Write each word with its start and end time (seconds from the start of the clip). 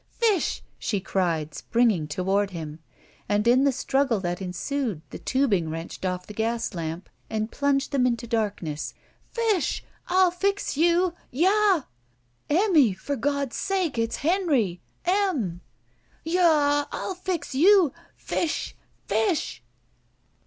Fish!" 0.17 0.63
she 0.79 0.99
cried, 0.99 1.53
springing 1.53 2.07
toward 2.07 2.49
hkn; 2.49 2.79
and 3.29 3.47
in 3.47 3.65
the 3.65 3.71
struggle 3.71 4.19
that 4.19 4.41
ensued 4.41 5.03
the 5.11 5.19
tubing 5.19 5.69
wrenched 5.69 6.05
off 6.07 6.25
the 6.25 6.33
gas 6.33 6.73
lamp 6.73 7.07
and 7.29 7.51
pltmged 7.51 7.91
them 7.91 8.07
into 8.07 8.25
darkness. 8.25 8.95
"Fish! 9.31 9.83
I'll 10.07 10.31
fix 10.31 10.75
you! 10.75 11.13
Ya 11.29 11.49
a 11.49 11.53
ah!" 11.53 11.87
"Emmy! 12.49 12.93
For 12.93 13.15
God's 13.15 13.57
sake, 13.57 13.99
it's 13.99 14.15
Henry! 14.25 14.81
Em!' 15.05 15.61
"Ya 16.25 16.41
a 16.41 16.47
ah! 16.47 16.87
I'll 16.91 17.13
fix 17.13 17.53
you! 17.53 17.93
Fish! 18.17 18.75
Fish!" 19.05 19.61